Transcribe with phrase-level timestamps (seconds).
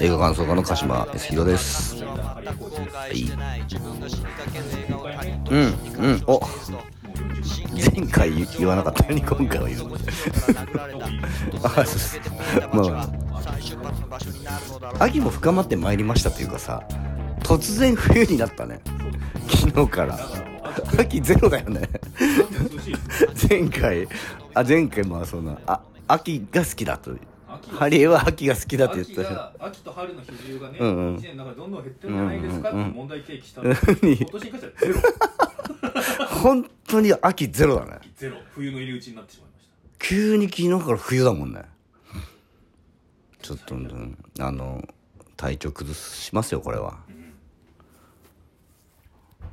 [0.00, 2.04] 映画感想家の鹿島康弘です。
[2.04, 2.40] は
[3.12, 3.24] い。
[5.50, 6.22] うんうん。
[6.26, 6.40] お。
[7.74, 9.82] 前回言わなかったのに今回は言う。
[11.64, 12.22] あそうそう。
[12.72, 13.08] まあ
[15.04, 16.82] 秋も深まってまいりましたというかさ
[17.40, 18.80] 突然冬になったね。
[19.48, 20.18] 昨日から。
[20.98, 21.88] 秋ゼロだよね。
[23.48, 24.06] 前回。
[24.54, 25.58] あ前回まあそんな。
[25.66, 27.16] あ秋が好きだと
[27.68, 31.16] ハリエは秋が好きだって言ってた秋と春の比重がね、うんうん。
[31.16, 36.26] 1年の中でどんどん減ってるんじゃないですかって問題提起したんうんですけど、今年に関してはゼロ。
[36.42, 37.98] 本当に秋ゼロだね。
[38.16, 38.36] ゼロ。
[38.54, 39.66] 冬の入り口になってしまいまし
[39.98, 40.06] た。
[40.06, 41.62] 急に昨日から冬だもんね。
[43.42, 44.86] ちょっと、うんあの
[45.36, 46.98] 体調崩しますよこれは。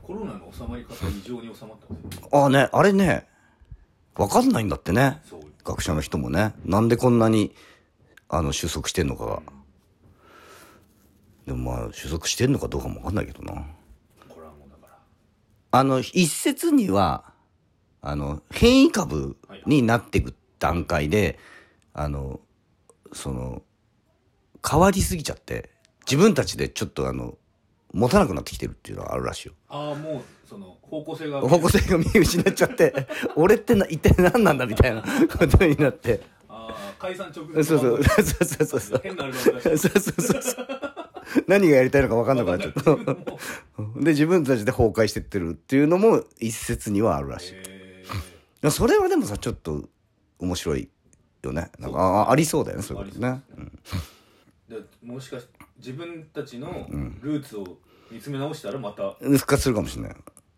[0.01, 2.45] コロナの収まり方異常に収まってますよ。
[2.45, 3.27] あねあれね
[4.15, 5.21] 分かんないんだってね。
[5.63, 6.53] 学者の人もね。
[6.65, 7.55] なんでこんなに
[8.29, 9.41] あの収束してんのかが。
[11.45, 13.51] でもまあ収束してんのかどうかも分かんないけどな。
[14.27, 14.97] これはもうだから
[15.71, 17.23] あの一説には
[18.01, 21.37] あの変異株になっていく段階で
[21.93, 22.39] あの
[23.13, 23.61] その
[24.67, 25.69] 変わりすぎちゃって
[26.05, 27.37] 自分たちでちょっとあの
[27.93, 29.53] 持たなくなってきてるっていうのはあるらしいよ。
[29.69, 36.21] ああもうその方向性が方向性が見失っちゃって俺ってな一体何なんだみたいなことになって
[36.99, 38.03] 解散直前そうそう。
[38.03, 39.01] そうそうそうそう。
[39.03, 39.99] 変なアルバム出して。
[39.99, 40.67] そうそう
[41.47, 44.01] 何がやりたいのか分かんなくなっちゃった。
[44.01, 47.53] で自分たちで崩壊してってるっていうのも一説にはあるらし
[48.63, 48.71] い。
[48.71, 49.89] それはでもさちょっと
[50.39, 50.89] 面白い
[51.43, 51.71] よね。
[51.79, 53.41] なんかあありそうだよねそういうことね。
[55.03, 56.87] もしかして自分たちの
[57.21, 57.77] ルーツを
[58.11, 59.15] 見つめ直したらまた。
[59.19, 60.15] うん復活するかもしれない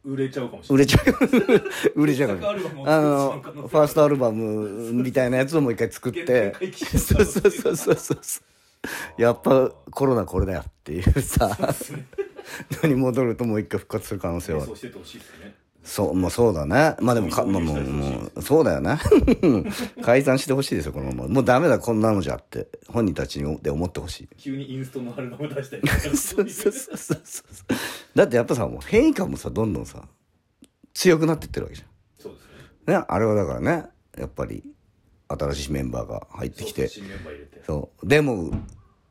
[0.07, 0.85] 売れちゃうかもしれない。
[0.85, 1.91] 売れちゃう。
[2.01, 2.39] 売れちゃう
[2.87, 6.55] あのファーストアルバムみたいなやつをもう一回作って。
[6.97, 8.13] そうそうそうそうそ
[9.17, 9.21] う。
[9.21, 11.57] やっぱコロナこれだよっていうさ。
[12.81, 14.59] 何戻るともう一回復活する可能性は。
[14.59, 15.53] あるそうしててほしいですね
[15.87, 16.97] そう、もうそうだね。
[16.99, 18.99] まあでもか、まあもう、もう、そうだよね。
[20.03, 21.27] 解散してほしいですよ、このまま。
[21.29, 22.67] もうダメだ、こんなのじゃって。
[22.89, 24.29] 本人たちにで思ってほしい。
[24.35, 27.73] 急にインストのアルバム出したりとかそうそうそうそうそう。
[28.13, 30.03] だってやっぱさ、もう変異株もさ、どんどんさ、
[30.93, 31.85] 強くなってってるわけじ
[32.19, 32.43] そうです
[32.87, 33.01] ねゃん。
[33.01, 33.85] ね、あれはだからね、
[34.17, 34.63] やっぱり、
[35.29, 36.89] 新しいメンバーが入ってきて。
[36.89, 38.07] 新メンバー入れてそう。
[38.07, 38.51] でも、い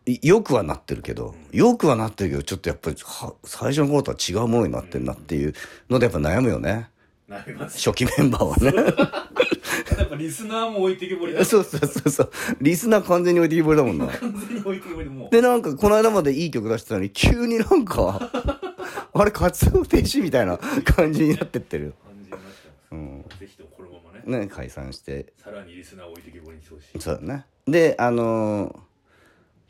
[0.06, 5.52] よくはなってるけど、よくはなってるけど、ちょっとやっぱり、は最初の頃とは違うものになってるなっていう
[5.90, 6.90] ので、やっぱ悩むよね。
[7.28, 8.72] なります初期メンバーはね。
[9.98, 12.30] やっぱリスナーも置いてけぼりだそうそうそうそう。
[12.60, 14.06] リスナー完全に置いてきぼりだもんな。
[14.06, 18.30] 完全に置いてけぼりでもうで、なんか、この間までいい曲出してたのに、急になんか、
[19.12, 21.94] あれ、活動停止みたいな感じになってってる。
[22.04, 25.32] 感じになっちゃいます、ぜひともこのままねね、解散して。
[25.42, 27.46] さらにリスナーを置いてけぼりにしてほしいそうだね。
[27.66, 28.85] で、あのー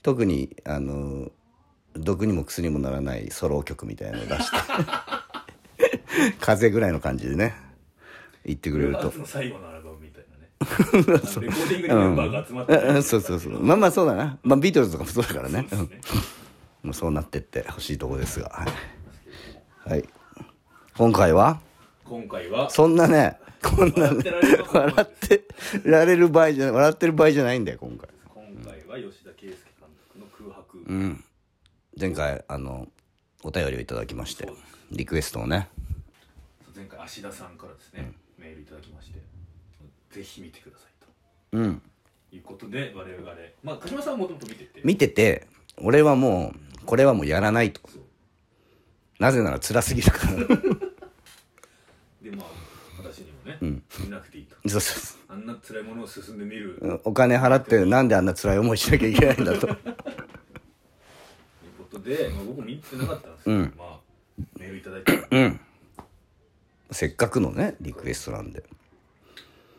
[0.07, 1.31] 特に、あのー
[1.99, 4.57] 毒にも薬にもならないソロ曲みたいなのを出して、
[6.41, 7.55] 風ぐらいの感じでね、
[8.45, 13.65] 言ってくれると最後のアルバムみたいなね レコーディングにメンバーが集まって、うんそうそうそう。
[13.65, 14.39] まあまあそうだな。
[14.43, 15.67] まあビートルズとかもそうだからね。
[15.71, 15.89] そうね
[16.83, 18.51] もうそうなってってほしいとこですが。
[18.51, 18.67] は
[19.87, 19.91] い。
[19.91, 20.05] はい。
[20.99, 21.61] 今回は？
[22.05, 22.69] 今回は？
[22.69, 24.23] そんなね、こんなね、
[24.71, 25.45] 笑って
[25.85, 27.79] られる場合じゃない、笑ってる場合じゃないんだよ。
[27.81, 28.09] 今回
[28.87, 30.06] は吉田圭佑監督の空白、
[30.87, 31.25] うん。
[31.99, 32.89] 前回、あの、
[33.43, 34.49] お便りをいただきまして、
[34.91, 35.69] リクエストをね。
[36.75, 39.19] 前回芦田さんからですね、メールいただきまして
[40.11, 40.87] ぜひ見てください
[41.53, 41.83] うん。
[42.31, 43.27] ということで我々
[43.63, 45.47] まあ鹿島さんはもともと見てて見てて、
[45.79, 47.81] 俺はもう、これはもうやらないと。
[49.19, 50.33] なぜなら辛すぎるから。
[52.23, 52.47] でまあ
[53.59, 55.21] 私にもね、見なくていいとそうそう。
[55.29, 59.67] あんな辛いものを進んで見る、といううんお金払ってなんであんな辛い思いしなきゃいけないんだと。
[59.69, 59.77] こ
[61.91, 64.01] とで、まあ、僕も見てなかったんですけど、うんまあ
[64.59, 65.61] メールいただいてうん。
[66.91, 68.63] せっかくのね、リクエストなんで。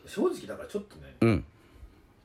[0.06, 1.44] 正直だからちょっとねうん。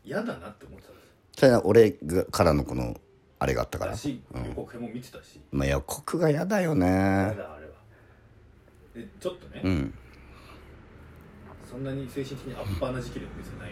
[0.05, 2.99] 嫌だなって思ってたんですよそれは俺がからのこの、
[3.39, 3.97] あれがあったからだ。
[3.97, 6.87] し予告編も見てたし、まあ予告が嫌だよね。
[6.87, 7.73] 嫌だあれは
[8.95, 9.93] でちょっとね、うん。
[11.73, 13.71] そんなに精神的にアッパーな時期でも別にない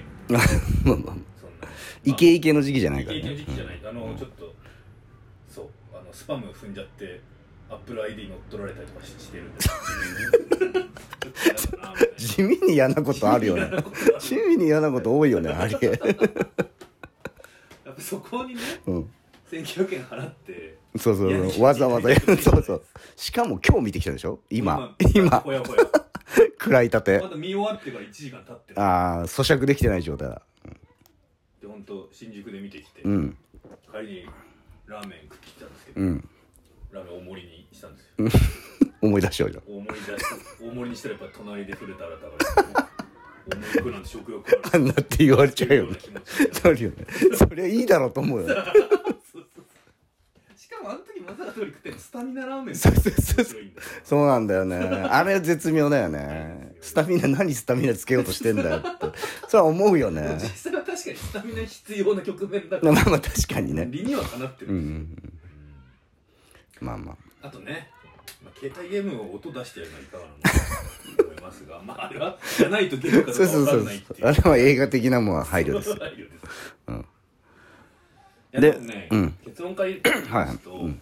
[0.83, 1.67] の まあまあ
[2.03, 3.45] イケイケの時期じゃないからイケイケのね。
[3.45, 4.55] 時期じゃない、あのちょっと
[5.47, 7.21] そうあのスパム踏んじゃって
[7.69, 9.59] アップル ID 乗っ取られたりとかししてるんで
[12.17, 13.69] 地味に嫌なことあるよね。
[14.19, 15.85] 地味に嫌なこと多いよね、ありえ。
[17.85, 19.09] やっぱそこにねうん。
[19.51, 21.63] 1900円払ってそうそうそう。
[21.63, 22.35] わざわざやる。
[22.37, 22.83] そうそう。
[23.15, 24.39] しかも今日見てきたでしょ？
[24.49, 24.95] 今。
[25.13, 25.53] 今ほ。
[25.53, 25.83] やほや
[26.61, 27.27] 暗いたてま。
[27.27, 30.41] だ見終わってから1時間経ってるああ、咀嚼できてない状態だ。
[31.59, 33.37] で本当新宿で見てきて、うん。
[33.91, 34.25] 帰りに
[34.85, 36.29] ラーメン食ってきたんですけど、うん
[36.91, 40.25] ラーメン大盛りにしたんですよ 思い出しようよ大盛りだし
[40.61, 42.89] 大盛りにしたらやっぱ隣で古田新太が
[43.47, 45.97] 大盛り食うなんて食欲あるあんなって言われちゃうよね
[46.63, 47.05] なるよね
[47.37, 48.55] そりゃいいだろうと思うよ
[50.81, 53.87] もあの時松坂桃李食ってるのスタミナラーメンそうそうそう面白いんだよ。
[54.03, 54.77] そうなんだよね。
[55.09, 56.75] あれは絶妙だよね。
[56.81, 58.89] スタミナ何スタミナつけようとしてんだよって。
[59.47, 60.37] それは思うよね。
[60.41, 62.91] 実際は確かにスタミナ必要な局面だから。
[62.93, 63.87] まあまあ確かにね。
[63.89, 64.71] 理にはかなってる。
[64.71, 64.83] うんうん
[66.81, 66.87] うん。
[66.87, 67.11] まあま
[67.43, 67.47] あ。
[67.47, 67.89] あとね、
[68.43, 70.49] まあ、携帯ゲームを音出してやるのはいかがなのか
[71.17, 73.65] と思いますが まああれはじゃないとゲームかどそううそうそう。
[73.65, 74.27] か分かんないっていう。
[74.27, 75.95] あれは映画的なもんは配慮ですよ。
[75.99, 76.75] 配慮です。
[76.87, 77.05] うん
[78.59, 79.31] でね、うん。
[79.45, 81.01] 結論から言いはいますと、うん。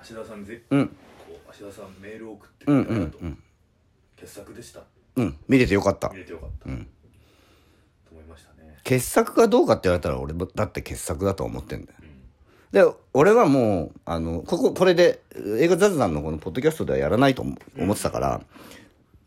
[0.00, 0.88] 芦田さんぜ、うん。
[0.88, 0.94] こ
[1.28, 3.38] う芦田さんメールを送ってうんうくれたと、んうん
[4.16, 4.80] 傑作でした。
[5.16, 5.36] うん。
[5.48, 6.08] 見れてよかった。
[6.08, 6.84] 見れてよかった、うん。
[6.84, 11.98] と思いましたね、傑作かどうかって言われたら俺もだって傑作だと思ってんだよ。
[12.00, 12.92] うん。
[12.92, 15.20] で俺はもうあのこここれで
[15.58, 18.40] 映画雑談のこのポッドキャストではやらないと思思ってたから、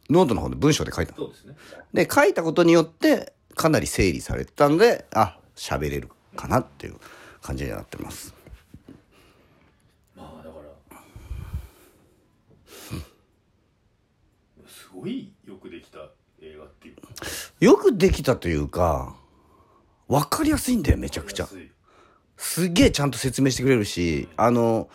[0.09, 1.17] ノートの方で文章で書いたの。
[1.17, 1.55] そうですね。
[1.93, 6.95] で書いたことによってかなり整理されてたんであ喋れるかなっていう
[7.45, 8.33] 感じになってます。
[10.15, 10.55] まあだか
[10.91, 10.97] ら。
[14.67, 15.99] すごいよくできた
[16.41, 17.01] 映画っていうか
[17.59, 19.15] よくできたというか
[20.07, 21.47] 分かりやすいんだよめちゃくちゃ。
[22.35, 24.89] すげえちゃんと説明してくれるしあの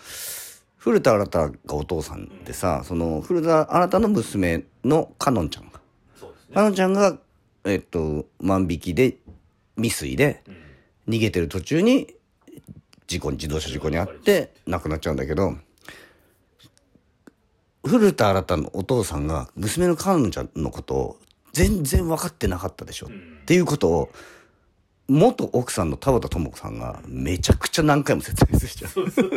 [0.77, 5.71] 古田新太がお父さんでさその古田新太の娘のかのんちゃん。
[5.71, 5.81] が
[6.19, 6.55] そうですね。
[6.55, 7.17] かのんちゃんが
[7.65, 9.19] えっと万引きで
[9.77, 10.57] 未遂でうん。
[11.15, 12.15] 逃げてる途中に
[13.11, 15.57] 事故に自動車事故に遭って亡くなっちゃうんだけど
[17.85, 21.17] 古田新太のお父さんが娘のかのんちゃんのことを
[21.53, 23.15] 全然分かってなかったでしょ、うん。
[23.43, 24.11] っていうことを
[25.09, 29.33] 元奥さんの田畑智子さんがめちゃくちゃ何回も説明するじゃう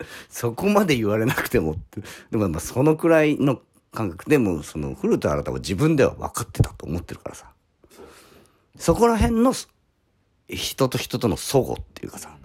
[0.30, 2.00] そこまで言われなくてもって。
[2.30, 3.60] でもまあそのくらいの
[3.92, 4.30] 感覚。
[4.30, 7.52] でもその古田新太は自分では分かってたと思ってるからさ。
[8.78, 9.52] そこら辺の
[10.56, 12.36] 人と人との齟齬っていうかさ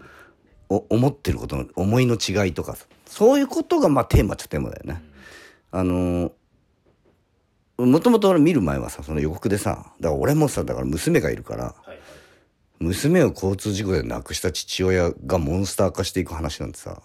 [0.69, 5.01] お思ってることの思いの違いとかさそういうことがまあテーマっちゃテーマだよね。
[5.71, 6.31] あの
[7.77, 11.99] もともと俺見る前はさその予告でさだから俺もさだから娘がいるからはいはい。
[12.79, 17.01] 娘を交通事故で亡くした父親がモンスター化していく話なんてさ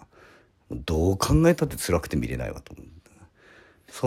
[0.71, 2.87] どう考えたって辛くて見れないわと思う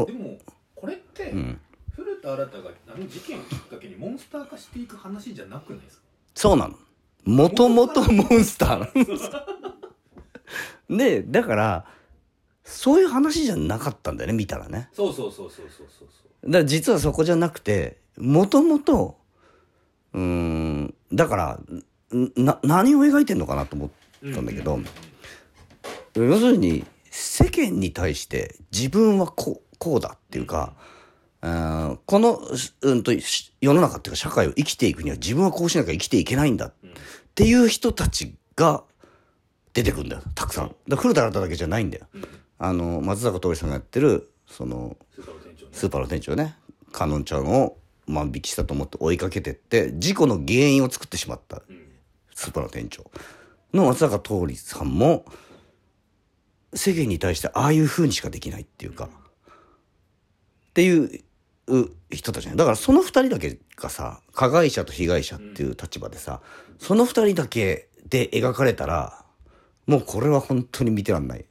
[0.06, 0.38] でも
[0.74, 1.60] これって、ん。
[1.94, 6.02] 古田新太があの事件をきっかけにモンスター化していく話じゃなくないですか？
[6.34, 6.74] そうなの
[7.26, 8.90] もともとモンスターな
[10.88, 10.96] の。
[10.96, 11.86] でだから
[12.64, 14.88] そういう話じゃなかったんだよね見たらね。
[14.92, 16.06] そうそうそうそうそうそう。
[16.46, 19.18] だから実はそこじゃなくてもともと
[20.12, 21.60] うーんだから
[22.16, 23.90] んな何を描いてんのかなと思っ
[24.32, 24.78] たんだけど、
[26.14, 30.74] 要するに世間に対して自分はこうこうだっていうか、
[31.48, 32.40] あこの、
[32.82, 33.12] うん、と
[33.60, 36.74] 世の中っていうか社会を生きていくには自分はこうしなきゃ生きていけないんだっ
[37.36, 38.82] ていう人たちが
[39.72, 40.22] 出てくるんだよ。
[40.34, 40.74] たくさん。
[40.88, 42.06] だ古田新太だけじゃないんだよ。
[42.58, 45.72] あの松坂桃李さんがやってるそのスーパーの店長ね。
[45.86, 46.56] ーパーの店長ね
[46.92, 47.76] かのんちゃんを
[48.08, 51.62] 万引きしたと思って追いかけてって事故の原因を作ってしまった。
[52.34, 53.08] スーパーの店長
[53.72, 55.24] の松坂桃李さんも
[56.74, 59.08] 世間に対してああいう風にしかできないっていうか。
[59.08, 61.20] っていう
[62.10, 62.54] 人たちね。
[62.56, 66.40] だからその二人だけがさ加害者と被害者っていう立場でさ、
[66.78, 69.24] その二人だけで描かれたら
[69.86, 71.44] もうこれは本当に見てらんない。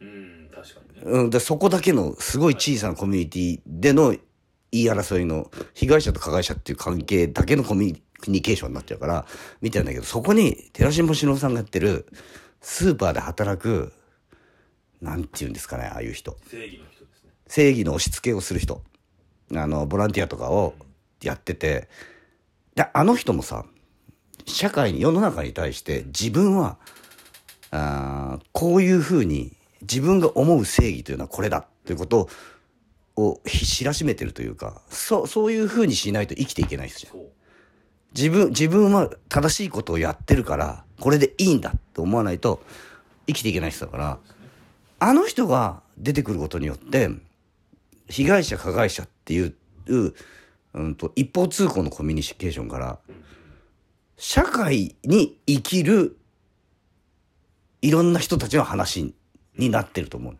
[0.00, 1.00] うん確かにね。
[1.04, 4.14] うん、でそこだけのすごい小さなコミュニティでの
[4.72, 9.26] 言い争いの被害者と加害者っていう関係だけのコミュニケーションになっちゃうから
[9.60, 12.06] 見てるんだけどそこに寺島しのぶさんがやってる
[12.60, 13.92] スーパーで働く
[15.00, 16.36] なんて言うんですかねああいう人。
[16.48, 17.30] 正義の人ですね。
[17.46, 18.82] 正義の押し付けをする人
[19.54, 20.74] あのボランティアとかを
[21.22, 21.88] やってて
[22.74, 23.64] であの人もさ
[24.46, 26.78] 社会に世の中に対して自分は
[27.70, 29.52] あーこういうふうに
[29.82, 32.28] 自分が思う正義というのはこれだということ
[33.16, 37.20] を知らしめてるというかそうそういうふうにしないと生きていけない人じゃん。
[38.14, 42.60] 自分自分は正しいことをやってるからこれでいいんだって思わないと
[43.26, 44.18] 生きていけない人だから
[44.98, 47.08] あの人が出てくることによって
[48.10, 49.54] 被害者加害者っていう、
[50.74, 52.98] うん、と一方通行のコミュニケーションから
[54.16, 56.18] 社会に生きる
[57.82, 59.14] いろんな人たちの話
[59.56, 60.36] になってると思う。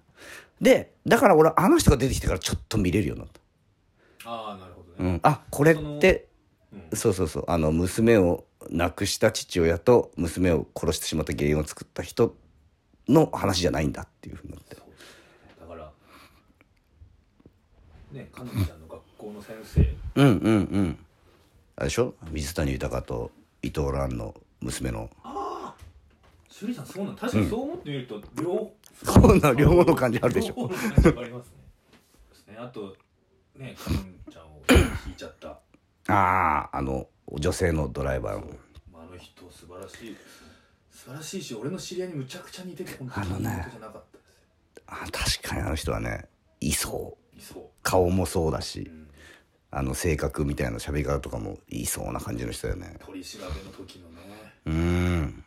[0.61, 4.31] でだから俺あの人が出てきてからちょっと見れるようになった。
[4.31, 5.11] ああなるほどね。
[5.13, 6.29] うん、あこれって
[6.73, 6.97] うん。
[6.97, 7.45] そうそうそう。
[7.49, 12.37] あの娘を亡くした父親と娘を殺してしまった原因を作った人
[13.09, 15.91] の話じゃないんだっていうふうになってそうですねだから
[18.13, 19.81] ねかのんちゃんの学校の先生。
[20.17, 20.99] うんうんうん。
[21.77, 22.15] あれでしょ？
[22.31, 23.31] 水谷豊と
[23.63, 25.09] 伊藤蘭の娘の。
[25.23, 25.75] ああ
[26.51, 28.71] 趣里さんそうなん確かにそう思ってみると、両
[29.03, 30.55] そうな両方の感じあるでしょ。
[30.57, 31.53] 両方の感じありますね
[32.31, 32.57] ですね。
[32.59, 32.97] あと
[33.57, 34.63] ねかのんちゃんを
[35.07, 35.59] 引いちゃった。
[36.13, 38.47] あああの女性のドライバーの
[38.95, 40.17] あの人素晴らしい
[40.91, 44.85] 素晴らしいし俺の知り合いにむちゃくちゃ似てて本当あのねにいいことじゃなかったですよ。
[44.89, 44.97] あ
[45.41, 46.25] 確かにあの人はね
[46.61, 47.20] いそう
[47.83, 49.11] 顔もそうだしうん。
[49.73, 52.97] あの性格みたいな喋り方とかもいそうな感じの人だよね。
[53.07, 54.17] 取り調べの時のね。
[54.67, 55.45] うーん。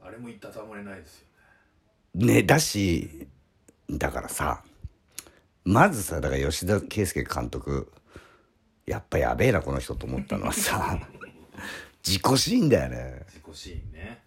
[0.00, 1.26] あれも言ったたまれないですよ
[2.14, 2.34] ね。
[2.34, 3.26] ねだし
[3.90, 4.62] だからさ
[5.64, 7.92] まずさだから吉田圭佑監督
[8.86, 11.00] やっぱやべえなこの人と思ったのはさ
[12.06, 13.22] 自己シーンだよね。
[13.26, 14.22] 自己シーンね。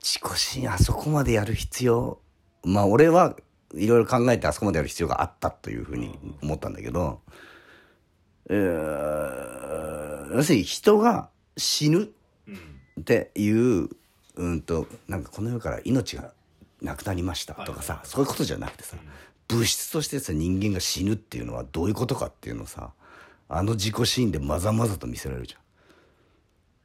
[0.00, 2.20] 自己シーンあそこまでやる必要？
[2.62, 3.34] まあ俺は
[3.76, 7.20] いろいろ考えてあそこまでやる必要があったというふうに思ったんだけど、
[8.48, 12.10] えー要するに人が死ぬ
[12.48, 12.54] うん
[13.00, 13.88] っていう
[14.34, 16.32] うんとなんかこの世から命が
[16.82, 18.96] なくなりましたとかさ、そういうことじゃなくてさ、
[19.48, 22.90] 物質としてさ人間が死ぬっていうのはどういうことかっていうのをさ
[23.48, 25.60] あの自己シーンでまざまざと見せられるじゃん。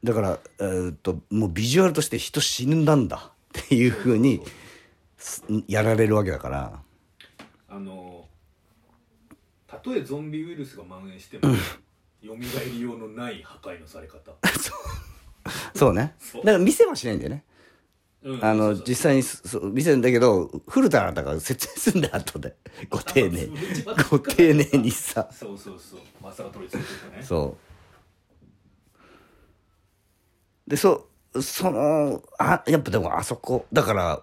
[0.03, 4.51] だから、えーっともうビジュアルとして人死ぬんだんだっていうふうにす
[5.67, 6.79] やられるわけだから。
[7.69, 8.25] あの
[9.67, 11.53] たとえゾンビウイルスが蔓延しても
[12.21, 12.35] 蘇
[12.65, 14.33] りようのない破壊のされ方。
[15.73, 16.15] そうね。
[16.19, 16.45] そう。
[16.45, 17.45] だから見せはしないんだよね。
[18.23, 22.55] うんあのそうそう実際にそそう見せるんだけど古田新太が説明するんだよ後で。
[22.89, 23.49] ご丁寧
[23.87, 25.27] あ ご丁寧にさ。
[25.31, 26.01] そうそうそう。
[26.21, 27.23] まさか取り付けてたね。
[27.23, 27.57] そ
[30.67, 30.69] う。
[30.69, 31.07] でそ
[31.41, 34.21] そのあやっぱでもあそこだから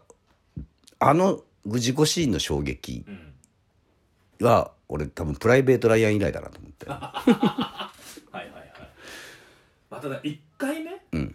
[1.00, 4.46] あの自己シーンの衝撃うん。
[4.46, 6.86] は俺多分プライベート・ライアン以来だなと思って。
[6.88, 8.72] はいはいはい。
[9.90, 11.34] まあただ一回ね、ん。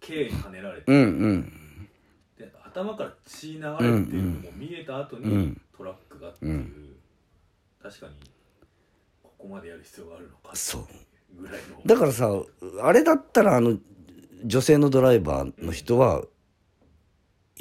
[0.00, 1.88] K に跳ねられて、うんうん。
[2.38, 6.66] で頭から血流れてるのも見えた後に、うんトラックがっていう、
[7.82, 8.12] 確かに
[9.22, 10.86] ここまでやる必要があるのかそう。
[11.40, 11.80] ぐらいの。
[11.86, 12.28] だからさ
[12.82, 13.78] あれだったらあの
[14.44, 16.22] 女性のドライバーの人は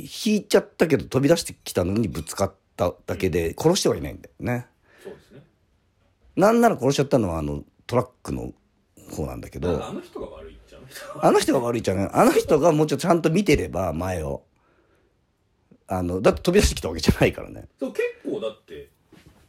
[0.02, 4.68] 引いちゃったけど飛び出してきたのにぶつかっただけで殺してはいないんだよね。
[5.04, 5.44] そうですね。
[6.36, 8.54] なんなら殺しちゃったのはあのトラックの
[9.12, 9.86] 方なんだけど。
[9.86, 10.88] あの人が悪いっちゃあの？
[10.88, 14.44] 人があの人が悪いじゃないあの人がもうちょっとちゃんと見てれば前を
[15.88, 17.68] あのだって飛び出してきたわけじゃないからね。
[17.80, 18.90] そう結構だって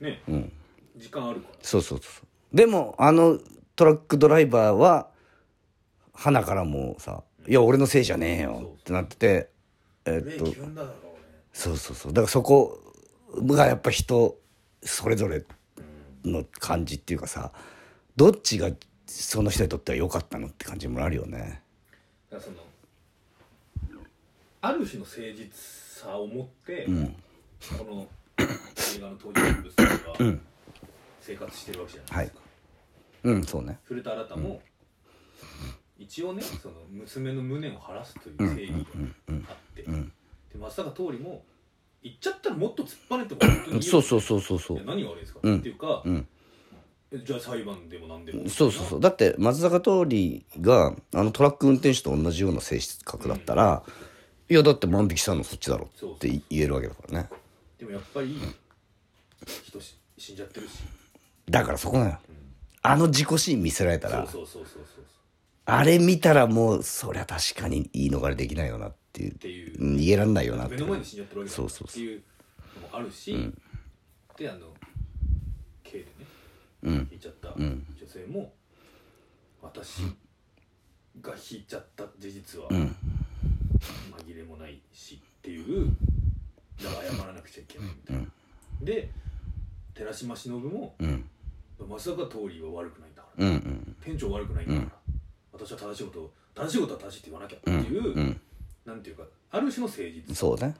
[0.00, 0.52] ね、ん。
[0.96, 1.54] 時間あるから。
[1.62, 3.38] そうそうそうでもあの
[3.76, 5.08] トラックドライバーは
[6.12, 9.48] 鼻からもうさ「いや俺のせいじゃねえよ」ってなってて
[10.12, 10.46] えっと
[11.52, 12.12] そうそうそう。
[12.12, 12.80] だからそこ
[13.34, 14.38] がやっぱ人
[14.82, 15.44] それぞれ
[16.24, 17.52] の感じっていうかさ
[18.16, 18.70] どっちが
[19.06, 21.62] その人にとっては良かったのって感じもあるよね。
[22.30, 22.56] だからその
[24.62, 27.16] ある種の誠実さを持って、ん。
[27.78, 29.90] この映画の登場人物たち
[30.22, 30.38] は
[31.20, 32.42] 生活してるわけじゃないですか、
[33.24, 33.78] うんそうね。
[33.84, 34.62] 古田新太も、
[36.00, 38.78] 一応ねその娘の無念を晴らすという正義が
[39.50, 39.88] あって、で
[40.58, 41.44] 松坂桃李も
[42.02, 45.58] 言っちゃったらもっと突っぱねても本当にそうそうそうそうそいうや何が悪いですか、うん。
[45.58, 46.26] っていうか、ん。
[47.12, 48.48] えじゃあ裁判でも何でも。
[48.48, 49.00] そうそうそう。
[49.00, 53.82] だって松坂桃李があのトラック運転手と同じような性質格だったら、
[54.48, 57.28] いやだって万引きしたのそっちだろって言えるわけだからね。
[57.78, 58.38] でもやっぱり
[59.64, 60.78] 人し死んじゃってるし。
[61.50, 62.18] だからそこなのよ、
[62.82, 64.99] あの自己シーン見せられたらそうそうそうそうそう
[65.72, 69.48] あれ見たらもうそりゃ確かに言い逃れできないよなっていう。
[69.48, 70.18] いう。
[70.18, 70.74] らんないよなって。
[70.74, 72.02] 目の前に死んじゃってるわけだそうそうそう。
[72.02, 72.22] っていう
[72.82, 73.52] のもあるし、
[74.36, 74.68] であの
[75.82, 76.10] K でね
[76.82, 77.08] うん。
[77.10, 78.52] 引いちゃった女性も、
[79.62, 80.02] 私
[81.20, 82.96] が引いちゃった事実はん。
[84.26, 85.90] 紛れもないしっていう
[86.82, 88.22] だから謝らなくちゃいけないみたいな、
[88.82, 89.10] で
[89.94, 91.24] 寺島しのぶもうん。
[91.88, 93.96] 松坂桃李は悪くないんだから、うんうん。
[94.02, 94.86] 店長悪くないんだから、
[95.64, 98.40] 私は正しいことを正しいことは正しいって言わなきゃっていう、うん
[98.86, 100.74] なんていうかある種の誠実そうね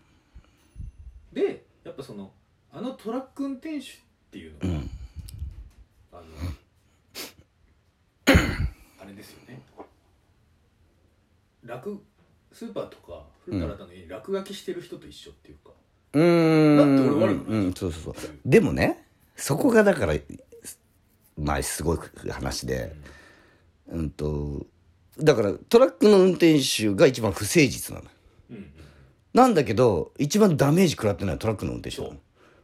[1.33, 2.33] でやっぱその
[2.73, 3.91] あのトラック運転手っ
[4.31, 4.91] ていうのが、うん
[6.13, 6.23] あの
[9.03, 9.61] あれですよね
[11.65, 12.03] 落
[12.53, 15.71] スーパーとか古田新太の家に落書きしてる人と一緒っていうか、
[16.15, 19.05] うんだって俺悪くないうんそうそうそうでもね
[19.37, 20.15] そこがだから
[21.39, 21.99] まあすごい
[22.31, 23.20] 話でうん
[24.11, 24.67] と
[25.19, 28.09] だからトラックの運転手が一番不誠実なの
[28.51, 28.73] うんうん。
[29.35, 32.17] なんだけど一番ダメージ食らってないトラックの運転手なの。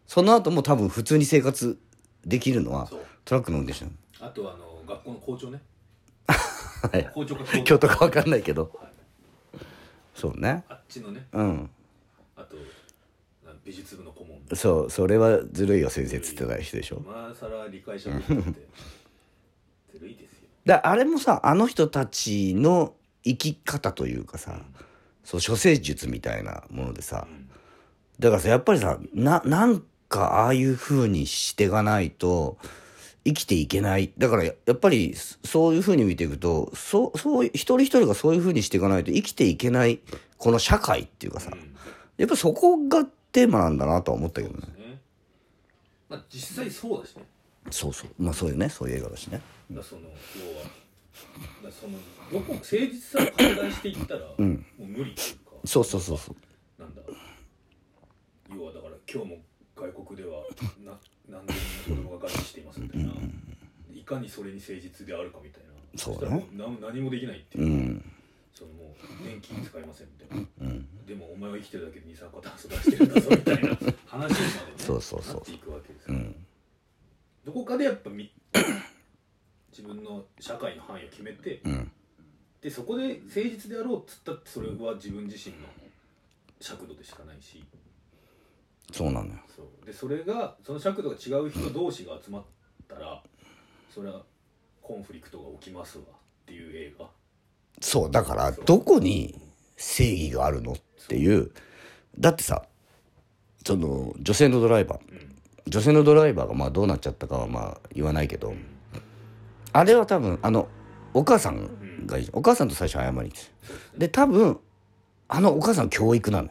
[0.06, 1.78] その後も多分普通に生活
[2.24, 2.88] できるのは
[3.24, 3.90] トラックの運転手な
[4.20, 5.60] あとはあの学校の校長ね。
[6.28, 6.34] の
[6.90, 7.10] はい。
[7.12, 7.96] 校長か 京都か。
[7.96, 8.70] 分かんないけど。
[8.78, 8.96] はい
[10.16, 10.64] そうね。
[10.70, 11.26] あっちのね。
[11.30, 11.70] うん。
[12.36, 12.56] あと
[13.44, 14.56] な美術部の顧問。
[14.56, 17.02] そうそれはずるいよ先生っつってた人でしょ。
[17.04, 18.66] 今更理解者になって。
[19.92, 20.25] ずるいですよ
[20.66, 22.94] だあれもさあの人たちの
[23.24, 24.60] 生き方というかさ
[25.24, 27.48] そう処世術みたいなものでさうん
[28.18, 32.58] だからさやっぱりさななんかああいう風にしていかないと
[33.24, 34.12] 生きていけない。
[34.16, 40.00] だからややっぱりそそういう風に見ていくとそうそう一人一人がそういう風にしていかないと生きていけない
[40.38, 41.76] この社会っていうかさうん。
[42.16, 44.60] やっぱそこがテーマなんだなとは思ったけどね。
[44.78, 45.00] ね。
[46.08, 47.24] まあ実際そうだしね
[47.70, 48.10] そうそう。
[48.18, 48.68] まあそういうね。
[48.68, 49.40] そういう映画だしね。
[49.70, 50.08] だその要
[50.58, 50.64] は
[51.64, 51.98] だその
[52.30, 54.42] どこも誠実さを拡大していったら、もう
[54.78, 56.80] 無理というかそうそうそうそう。
[56.80, 57.02] なんだ。
[58.54, 59.36] 要はだから今日も
[59.74, 60.44] 外国では
[60.84, 63.12] な何千人の子供が餓死していますみたいな、
[63.92, 65.66] いかにそれに誠実であるかみたいな。
[65.96, 67.64] そうだねしたらもう何何もできないっていう。
[67.64, 68.12] う、ん。
[68.54, 71.06] そのもう電気使いませんみたいな、うん。
[71.06, 74.38] でもお前は生きてるだけで二酸化炭素出してるんだぞみたいな話にまで、ね、
[74.78, 75.34] そうそうそう。
[75.34, 76.45] なっていくわけですよ、うん
[77.46, 78.32] どこかでやっぱみ
[79.70, 81.92] 自分の社会の範囲を決めて、うん。
[82.60, 85.68] でそこで誠実であろうっつったってそれは自分自身の
[86.60, 87.64] 尺度でしかないし。
[88.92, 89.38] そうなのよ。
[89.54, 89.86] そう。
[89.86, 92.44] でそれがその尺度が違う人同士が集まっ
[92.88, 93.22] たら
[93.94, 94.24] それは
[94.82, 96.08] コンフリクトが起きますわっ
[96.46, 97.08] ていう映画。
[97.80, 99.40] そうだからどこに
[99.76, 100.76] 正義があるのっ
[101.06, 101.52] ていう。
[102.18, 102.66] だってさ
[103.64, 105.12] その女性のドライバー。
[105.12, 105.35] うん
[105.66, 108.54] 女性のドライバーがまあどうなっちゃったかはまあ言わないけど
[109.72, 110.68] あれは多分あの
[111.12, 113.56] お母さんがいいお母さんと最初謝りに行って。
[113.98, 114.58] で多分
[115.28, 116.50] あのお母さんの教育なの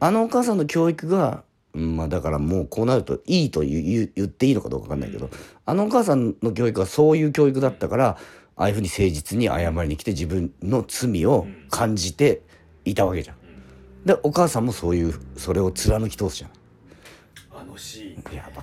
[0.00, 5.30] あのお母さんの教育がうんまあだからもうこうなるといいと言っていいのかどうかわかんないけど
[5.64, 8.18] あのお母さんの教育がそういう教育だったから
[8.56, 12.42] ああいうふうに誠実に謝りに来て自分の罪を感じて
[12.84, 13.36] いたわけじゃん。
[14.04, 16.50] でお母さんもそういうそれを貫き通すじゃん。
[17.50, 18.03] あのシ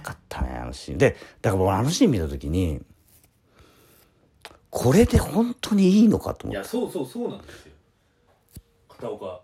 [0.01, 0.97] かったねあのシーン。
[0.97, 2.81] でだから俺あのシーン見た時に
[4.69, 6.57] これで本当にいいのかとい思って。
[6.57, 7.71] やそうそうそうなんですよ。
[8.89, 9.41] 片岡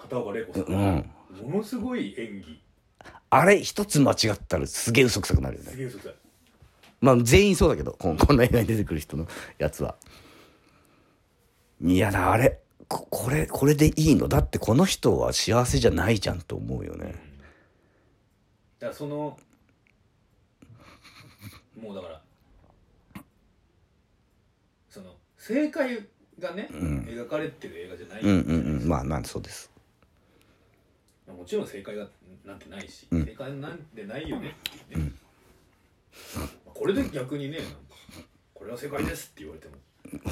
[0.00, 1.10] 片岡玲子さん、うん
[1.50, 2.60] ものすごい演技。
[3.30, 5.70] あれ一つ間違ったらすげえ嘘くさくなるよね。
[5.70, 6.14] すげえ嘘くさい。
[7.00, 9.26] まあ全員そうだけどこ こんな映画に出てくる人の
[9.58, 9.96] やつは。
[11.80, 14.28] いやだあれここれこれでいいの？
[14.28, 17.14] だってこの人は幸せじゃないじゃんと思うよね。
[18.78, 19.38] だからその
[21.82, 22.22] もうだから
[24.88, 26.06] その正解
[26.38, 28.88] がね、描かれてる映画じゃないうんうんうん。
[28.88, 29.70] まあまあそうです。
[31.26, 32.06] もちろん正解が
[32.44, 34.48] なんてないし、正解なんてないよね。
[34.48, 35.12] って言って、
[36.64, 37.72] これで逆にねなんか
[38.54, 39.74] これは正解ですって言われても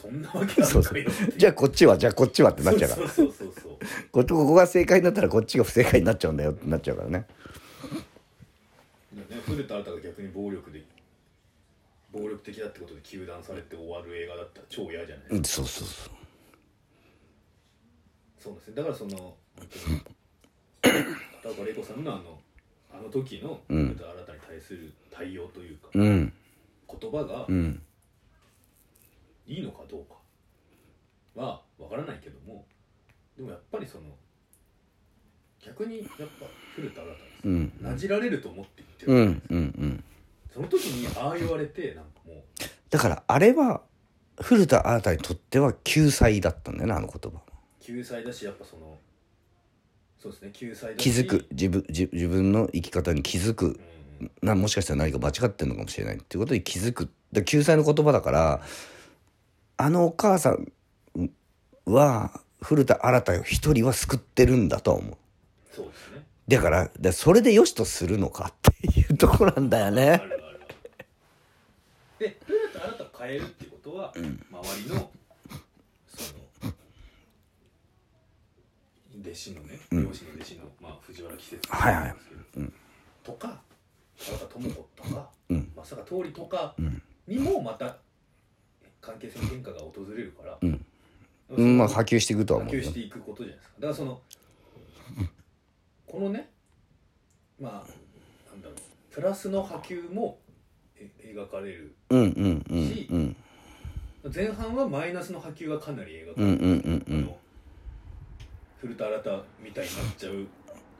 [0.00, 0.82] そんなわけあそう。
[0.82, 3.08] そうるかよってじゃあこっちはじゃあこっちはってなっちゃうから。
[3.08, 3.78] そうそうそうそう。
[4.12, 7.26] こここが正解になったらこっちが不正解になっちゃうんだよってなっちゃうからね、
[9.46, 10.82] 古田新太が逆に暴力で
[12.12, 16.14] 暴力的だってことで糾弾されて終わる映画だったら超嫌じゃないですか、うんそうそうそう。
[18.38, 19.34] そうですねだからその
[20.82, 22.38] 片岡玲子さんのあの
[22.92, 26.32] あの時の古田新太に対する対応というか、うん。
[27.00, 27.82] 言葉がうん。
[29.46, 30.14] いいのかどうか
[31.34, 32.64] は分からないけども
[33.36, 34.04] でもやっぱりその
[35.64, 36.06] 逆にやっ
[36.40, 37.72] ぱ古田新太です、うん。
[37.80, 40.04] なじられると思って言ってる、うんうんうん。
[40.52, 42.42] その時にああ言われてなんかもう
[42.90, 43.80] だからあれは
[44.40, 47.40] 古田新太にとっては救済だったんだよねあの言葉。
[47.80, 48.98] 救済だしやっぱその
[50.18, 51.46] そうですね救済だし気づく。
[51.50, 53.66] 自分自自分の生き方に気づく。
[54.20, 54.30] うん。
[54.42, 57.10] なもしかしたら何か間違ってるのかもしれないっていうことに気づく。
[57.32, 58.60] で救済の言葉だから
[59.76, 60.72] あのお母さん
[61.84, 65.16] は古田新太を一人は救ってるんだとは思う
[65.74, 66.24] そうですね。
[66.46, 68.52] だからでそれで良しとするのかっ
[68.90, 70.40] ていうところなんだよあねるある。
[72.18, 75.10] で古田新太を変えるっていうことは、周りの
[76.06, 76.72] その
[79.20, 82.04] 弟子のね両親の弟子の、まあ、藤原季節はいはい。
[82.56, 82.72] なん
[83.22, 83.60] とか
[84.18, 85.72] 田中智子とか、うん。
[85.74, 87.02] まさか通りとかん。
[87.26, 87.96] にもまた
[89.00, 91.76] 関係性の変化が訪れるから、うん。
[91.78, 92.82] まあ波及していくとは波思うよ。
[92.82, 93.74] 及していくことじゃないですか。
[93.76, 94.20] だからその
[96.14, 96.48] このね
[97.60, 97.72] まあ
[98.52, 100.38] なんだろうプラスの波及も
[100.96, 103.36] え描かれるうんうんうん
[104.24, 104.32] うん。
[104.32, 107.36] 前半はマイナスの波及がかなり描かうんれてうんうんうんあの
[108.80, 110.46] 古田新太みたいになっちゃう通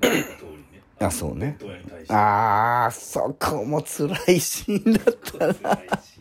[0.02, 0.10] り
[0.72, 0.82] ね。
[0.98, 1.56] あそうね。
[1.60, 6.20] どうやに対してあーそこも辛いシーンだった辛いし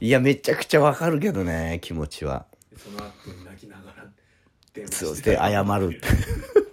[0.00, 2.46] いやめちゃくちゃわかるけどね気持ちは。
[2.78, 4.06] その後に泣きながら
[4.72, 6.00] 電話そうしてで謝る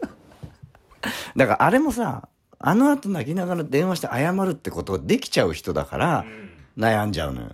[1.35, 6.53] だからあれもさあの後泣きながら電話して謝るってことができちゃう人だからうん。
[6.77, 7.49] 悩んじゃうのよ。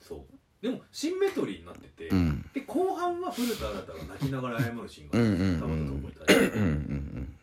[0.00, 0.20] そう。
[0.60, 2.44] でもシンメトリーになってて、うん。
[2.52, 7.36] で後半は古田新太が泣きながら謝るシーンがたまたま覚えたりうんうん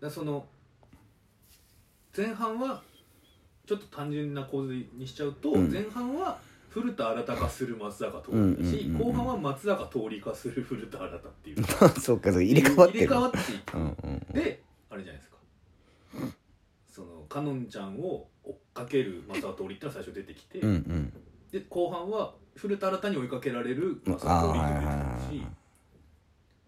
[0.00, 0.46] からその
[2.16, 2.82] 前半は
[3.66, 5.70] ちょっと単純な構図にしちゃうと、うん。
[5.70, 6.38] 前半は
[6.76, 11.56] 古田新太化する松坂桃うん李だし、うんうんうん後半は松坂桃李化する古田新太っていう。
[11.56, 11.64] う ん
[12.02, 15.36] そうかそう入れ替わってる入れ替わっていく、うんうんであれじゃないですか。
[16.86, 21.12] そのかのんちゃんを追っかける松坂桃李ってのは最初出てきて、うんうん。
[21.50, 25.46] で後半は古田新太に追いかけられる松あ坂桃李と出てくるし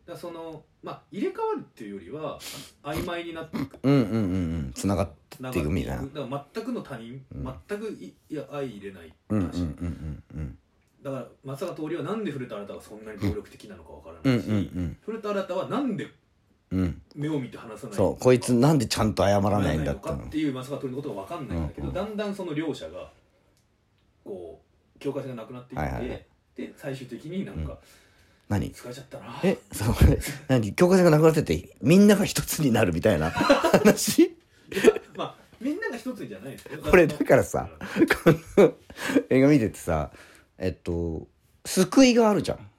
[0.08, 2.38] だそのまあ入れ替わるっていうよりは
[2.82, 3.78] 曖昧になっていく。
[3.82, 4.16] うんうんうんう
[4.68, 4.72] ん。
[4.74, 6.02] つながっていくみたいな。
[6.02, 7.54] だから全くの他人、うん。
[7.68, 10.58] 全くいいや相入れないうんうんうん話、うん。
[11.02, 14.96] だから松坂桃李はなんで古田新太がそんなに暴力的なのかわからうんうなんいし、うん。
[15.04, 16.06] 古田新太はなんで
[16.70, 17.02] うん。
[17.14, 20.18] 目を見て話さないそうこいつなんでちゃんと謝らないんだのったの。
[20.18, 23.10] かっていう松坂桃李のことが分かんないんだけど、うんうんだんだんその両者が
[24.24, 24.62] こ
[24.96, 26.26] う境界線がなくなっていって、はいはいはい。
[26.56, 27.78] で最終的になんか
[28.48, 28.72] 何？
[28.72, 29.94] 疲れちゃったな、えそう
[30.48, 30.74] 何？
[30.74, 34.36] 境界線がなくなっててみんなが一つになるみたいな話？
[35.16, 36.80] まあみんなが一つじゃないですよ。
[36.82, 37.68] これだからさ
[38.24, 38.74] この
[39.30, 40.10] 映画見ててさ
[40.58, 41.26] えっと
[41.66, 42.70] 救いがあるじゃん。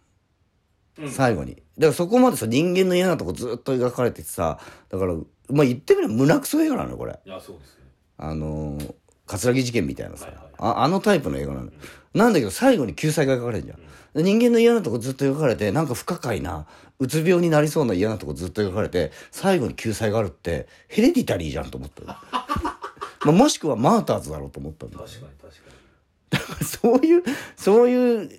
[1.04, 1.12] うん。
[1.12, 1.56] 最後に。
[1.56, 5.14] だからそこまでさ人間の嫌なとこずっと描かれててさだから
[5.50, 7.20] まあ言ってみれば胸クソ映画なのよこれ。
[7.26, 7.84] いやそうですね
[8.18, 8.96] あのー
[9.30, 11.72] 葛城事件みたいなさ、ああのタイプの映画なの、
[12.16, 13.78] なんだけど最後に救済が描かれるじゃん、
[14.16, 16.66] で人間の嫌なとこずっと描かれてなんか不可解な
[16.98, 22.08] うつ病になりそうな嫌なとこずっと描かれて最後に救済があるってヘレディタリーじゃんと思ったよ
[23.24, 26.66] まあもしくはマーターズだろうと思ったんだ確かに確かに。
[26.66, 27.24] そういう
[27.56, 28.32] そういう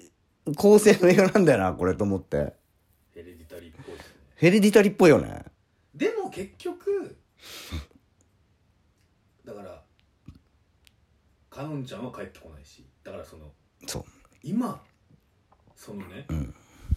[0.56, 2.54] 構成の映画なんだよなこれと思って。
[3.14, 4.00] ヘレディタリーっぽいね。
[4.36, 5.44] ヘレディタリーっぽいよね。
[5.94, 7.16] でも結局
[9.44, 9.82] だから
[11.62, 13.52] かのんちゃんは帰ってこないしだからその
[13.86, 14.04] そう。
[14.42, 14.82] 今
[15.74, 16.54] そのね、ん。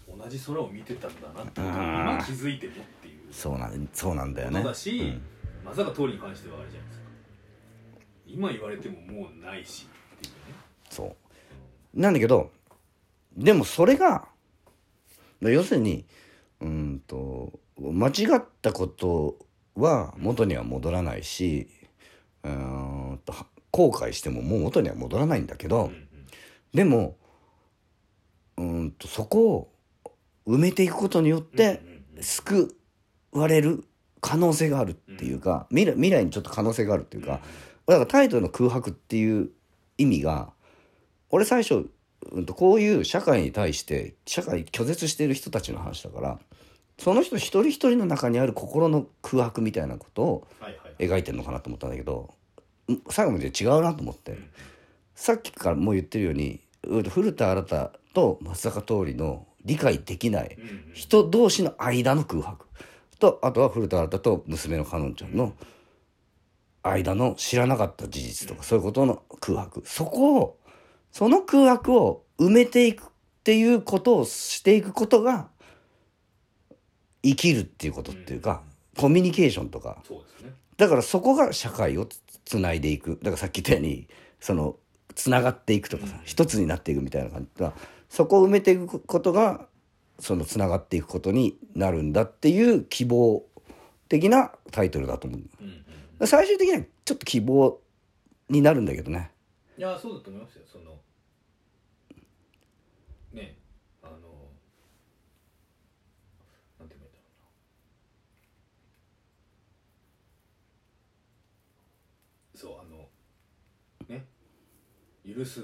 [0.07, 3.33] 同じ空を見てたんだなって今気づいてもっていう。
[3.33, 4.61] そうなんそうなんだよね。
[4.61, 5.21] だし、うん。
[5.63, 7.05] まさか通りに関してはあれじゃないですか。
[8.27, 10.39] 今言われてももうないしっていうね。
[10.89, 11.15] そ
[11.95, 11.99] う。
[11.99, 12.51] なんだけど
[13.37, 14.27] でもそれが
[15.41, 16.05] 要するに
[16.59, 19.37] うんと間違ったこと
[19.75, 21.69] は元には戻らないし
[22.43, 23.33] うーんと
[23.73, 25.91] 後悔してももう元には戻らないんだけど、
[26.73, 27.17] でも
[28.57, 29.71] うんとそこを
[30.47, 31.81] 埋めていくことによって
[32.21, 32.77] 救
[33.31, 33.83] われる
[34.21, 37.41] 可能性があるっていうか、未来未来にちょっと可能性があるっていうか、
[37.87, 39.49] だからタイトルの空白っていう
[39.97, 40.51] 意味が
[41.31, 41.89] 俺最初、
[42.31, 46.39] うん、とこういう社会に対して社会に拒絶している人たちの話だから
[46.99, 50.47] その人一人一人の中にある心の空白みたいなことを
[50.99, 52.42] 描いてるのかなと思ったんだけどん
[53.09, 54.37] 最後まで違うなと思って、
[55.15, 60.57] さっきからもう言ってるようにうん古田新太と松坂桃李の理解できない
[60.93, 62.67] 人同士の間の空白。
[63.19, 65.53] とあとは古田新太と娘のかのんちゃんの
[66.81, 69.81] 間の知らなかった事実とかそういうことの空白。
[69.85, 70.59] そこを
[71.11, 73.05] その空白を埋めていくっ
[73.43, 75.47] ていうことをしていくことが
[77.23, 78.63] 生きるっていうことっていうか
[78.97, 80.03] コミュニケーションとか
[80.43, 83.17] ねだからそこが社会をつつないでいく。
[83.21, 84.07] だからさっき言ったように
[84.39, 84.75] その
[85.15, 87.73] つながっていくとかさ、一つになっていくみたいな感じだ。
[88.09, 89.67] そこを埋めていくことが
[90.19, 93.43] そのつながっていくことになるんだっていう希望
[94.09, 95.39] 的なタイトルだと思う。
[95.61, 95.83] うん
[96.19, 96.27] うん。
[96.27, 97.79] 最終的にはちょっと希望
[98.49, 99.31] になるんだけどね。
[99.77, 100.63] いやそうだと思いますよ。
[100.71, 100.99] その
[103.31, 103.57] ね
[104.03, 104.11] あの
[106.79, 107.41] なんて言えばいいんだろう
[112.53, 113.09] なそうあの
[114.15, 114.25] ね
[115.25, 115.61] 許す。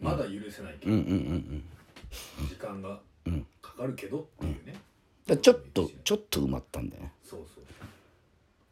[0.00, 1.14] まだ許せないけど、うんうんうん
[2.40, 2.48] うん。
[2.48, 3.46] 時間がうん。
[3.60, 4.74] かかるけどっていうね、
[5.26, 7.12] だちょっとちょっと埋まったんだよね。
[7.24, 7.64] そうそう。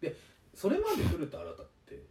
[0.00, 0.16] で
[0.54, 2.02] それまで古田新太って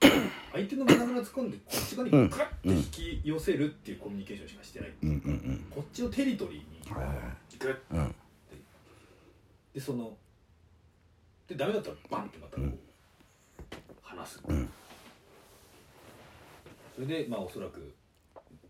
[0.52, 7.56] 相手の胸ぐら突っ込んでこっち側にガッて引き寄せるっていうコミュニケーションしかしてない、うんうんこっちのテリトリーにうんはいはいはい。
[7.58, 8.14] グッうん
[9.74, 10.16] でその
[11.46, 12.78] でダメだったらバンってまたこう、
[14.02, 14.68] 話す、ん
[16.94, 17.94] それでまあおそらく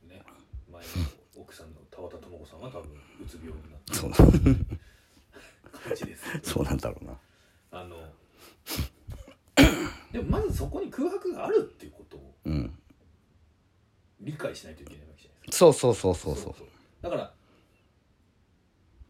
[0.08, 0.22] ね
[0.70, 0.88] 前の
[1.36, 2.82] 奥さんの田畑智子さんは多分
[3.22, 4.10] うつ病になったそう。
[4.10, 6.24] な感じです。
[6.42, 7.12] そうなんだろうな。
[7.72, 7.96] あの
[10.12, 12.72] でもまずそこに空白があるっていうことをうん。
[14.20, 15.58] 理解しないといけないわけじゃないですか。
[15.58, 16.54] そうそうそうそうそう。
[17.00, 17.32] だから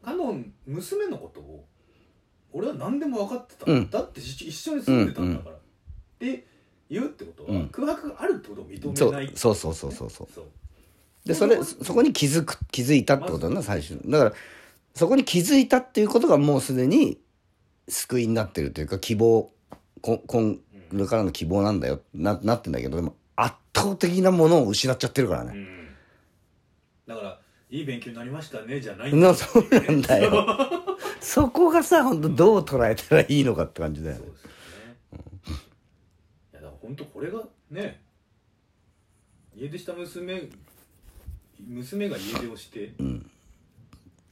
[0.03, 1.67] カノン娘のことを
[2.53, 5.59] 俺は何でも分かってた、うんだって一一緒に住んでたんだから、っ
[6.19, 6.47] て
[6.93, 7.69] 言うってことは、うん。
[7.69, 9.25] 空白があるってことを認そめない。
[9.27, 10.29] うそうそうそうそうそう。
[10.33, 10.45] そう。
[11.25, 14.33] でそれそこに気づく気づいたってことだな最初だから
[14.95, 17.19] そこに気づいたっていうことがもうすでに
[17.89, 19.51] 救いになってるというか希望
[20.01, 20.57] ここ
[20.93, 25.89] れからの希望なんだよななってんだけどでも圧倒的なものを失っちゃってるからね、うん。
[27.07, 27.39] だから
[27.71, 30.47] いい勉強になりましたねじゃないなそうなんだよ。
[31.21, 34.23] そこがさ本当どう捉えたらいいのかって感じだよね
[36.83, 37.41] 本当これが
[37.71, 38.03] ね
[39.57, 40.51] 家出した娘
[41.67, 42.93] 娘が家出をして、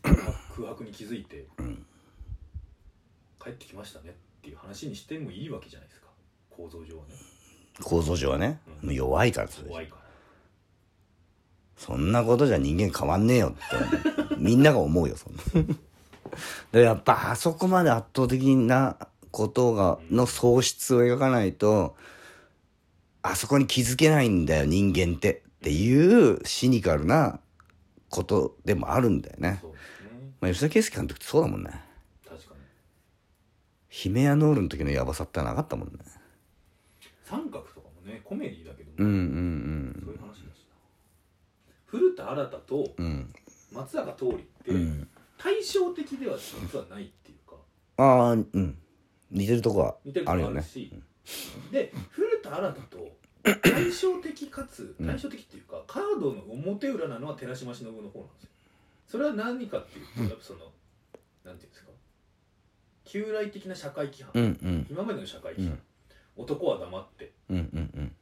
[0.03, 1.47] 空白に気づいて、
[3.43, 6.09] 帰ってきましたねっていう話にしてもいいわけじゃないですか。
[6.51, 7.15] 構造上はね。
[7.83, 10.01] 構造上はね、もう弱いからそれ怖いから。
[11.77, 13.55] そんなことじゃ人間変わんねえよ
[14.27, 15.43] って みんなが思うよそんな。
[16.73, 18.97] でやっぱあそこまで圧倒的な
[19.31, 21.97] ことがの喪失を描かないと
[23.23, 27.41] あそこに気づけないんだよ人間ってっていうシニカルな
[28.09, 29.63] ことでもあるんだよね、ね。
[30.41, 31.71] まあ、吉田圭佑監督ってそうだもんね。
[32.27, 32.61] 確かに。
[33.89, 35.95] ヒメアノールの時のヤバさってなかったもんね。
[37.25, 40.75] 三角とかもねコメディだけども、うんうんそういう話だしな。
[41.87, 43.33] 古田新太とうんうん
[43.73, 45.09] 松坂桃李ってうん。
[45.39, 47.57] 対照的では実はないっていうか。
[47.99, 48.79] ああうん。
[49.31, 50.55] 似てるとこは似てるとこあるよね。
[50.55, 50.93] ろあるし
[51.71, 53.21] で古田新太と
[53.63, 58.51] 対照的かつ対照的っていうか、カードの表裏なのは寺島しのぶの方なんですよ。
[59.09, 60.61] それは何かっていうとやっぱその
[61.45, 61.91] なんていうんですか
[63.05, 64.87] 旧来的な社会規範、うんうん。
[64.91, 66.45] 今までの社会規範、うん。
[66.45, 68.13] 男は黙って、うんうんうん。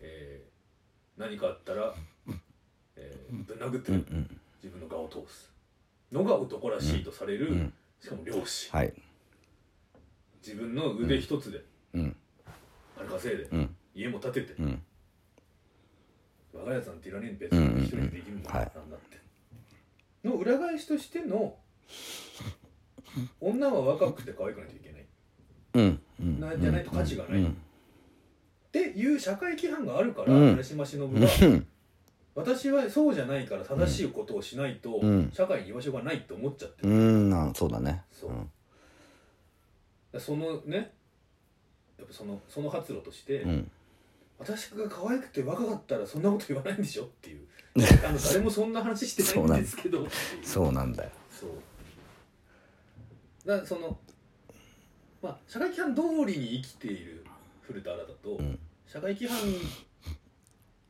[0.00, 1.94] えー何かあったら、
[2.96, 4.40] えーぶん殴ってうんうん。
[4.62, 5.50] 自分の顔を通す。
[6.12, 8.70] のが男らしいとされる、うんしかも漁師。
[8.70, 8.92] はい。
[10.46, 11.64] 自分の腕一つで。
[11.94, 12.16] うん
[12.96, 13.76] 金稼いで、うん。
[13.94, 14.82] 家も建てて、うん。
[16.54, 18.42] 我が家さんっていらねえ別に一人でできるもん。
[18.44, 19.20] なんだって、
[20.24, 21.56] の裏返しとしての
[23.40, 25.02] 女は若くて可愛くないといけない。
[25.02, 25.04] っ
[25.74, 26.00] うん。
[26.20, 26.40] うん。
[26.40, 27.38] なじゃないと価値がない。
[27.40, 27.56] うん。
[28.72, 31.66] ていう社会規範があるから、う島しのぶがうん。
[32.34, 35.30] 私はそうじゃないから正しいことをしないと、うん。
[35.32, 37.30] 社会に居場所がないって思っちゃってる、うん。
[37.30, 38.02] なそうだね。
[38.10, 38.50] そうん。
[40.18, 40.92] そのね
[41.98, 43.70] やっぱそのその発露として、うん。
[44.38, 47.46] 私が可愛くて若かったらそんなこと言わないんでしょっていう。
[48.06, 50.06] あの誰もそんな話してないんですけど。
[50.42, 51.04] そうなんだ。
[51.04, 51.10] よ。
[51.30, 51.50] そう。
[53.46, 53.98] だからその
[55.22, 57.24] まあ社会規範通りに生きている
[57.62, 58.58] 古田新太と、ん。
[58.86, 59.38] 社会規範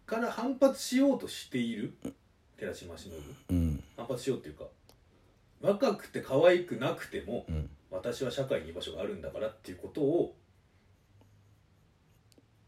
[0.07, 1.95] から反発しようとしている
[2.57, 3.35] 寺島しのぶ。
[3.51, 3.85] うん。
[3.97, 4.65] 反発しようっていうか
[5.61, 7.71] 若くて可愛くなくても、うん。
[7.91, 10.35] 私は社会に居場所があるんだからっていうことを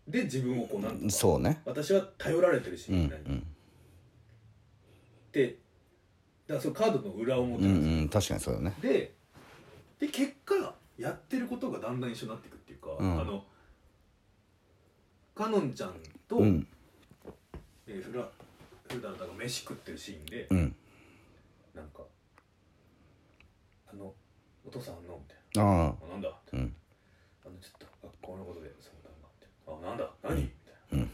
[0.09, 1.61] で自分をこうなんとかそうね。
[1.64, 3.16] 私は頼られてるしうんみんな。
[3.18, 3.44] に、
[5.33, 5.59] で
[6.47, 8.75] だからそのカードの裏表うんうなん確かにそうだね。
[8.81, 9.14] で
[9.99, 13.21] で結果やってることがだんだん一緒になっていくっていうか、うん。
[13.21, 13.44] あの
[15.35, 15.94] かのんちゃん
[16.27, 16.66] と、うん。
[17.87, 18.29] えー、フラ
[18.90, 20.75] フラダが飯食ってるシーンで、うん。
[21.75, 22.03] なんか
[23.87, 24.14] 「あの
[24.66, 25.71] お父さんあんの?」みたいな。
[25.71, 26.75] ああ「あなんだ?」って、うん。
[27.44, 28.67] あのちょっと学校のことでそうだなって
[29.82, 30.10] 「あなんだ？
[30.22, 31.10] 何?」みたいな、うん。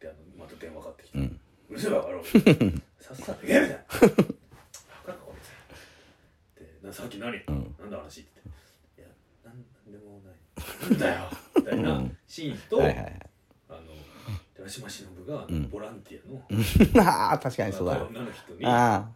[0.00, 2.24] であのまた電話かかってきて「ううんるせえわ野郎」
[3.00, 4.24] さっさと言えみたいな「分かる
[5.04, 5.40] かこい
[6.56, 7.44] つ」でなさっき何、ん。
[7.78, 8.20] なんだ話？
[8.20, 9.08] って言って「いや
[9.44, 10.34] なんなんでもない。
[10.90, 13.30] なんだよ」みたいなシーンと、はいはいはい。
[13.70, 13.80] あの
[14.54, 15.68] 寺島しのぶが、ん。
[15.68, 19.10] ボランティアの、 ああ確かにそうだ女の人にあ